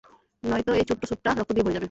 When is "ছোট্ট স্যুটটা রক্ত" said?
0.89-1.51